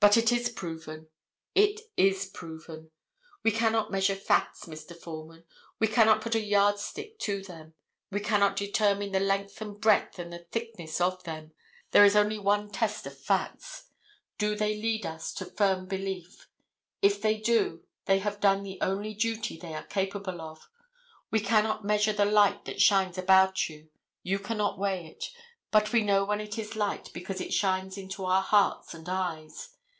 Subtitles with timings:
[0.00, 1.08] But it is proven;
[1.56, 2.92] it is proven.
[3.42, 4.96] We cannot measure facts, Mr.
[4.96, 5.44] Foreman.
[5.80, 7.74] We cannot put a yardstick to them.
[8.12, 11.50] We cannot determine the length and breadth and the thickness of them.
[11.90, 13.90] There is only one test of facts.
[14.38, 16.46] Do they lead us to firm belief?
[17.02, 20.68] if they do they have done the only duty they are capable of.
[21.32, 23.90] You cannot measure the light that shines about you;
[24.22, 25.24] you cannot weigh it,
[25.72, 29.70] but we know when it is light because it shines into our hearts and eyes.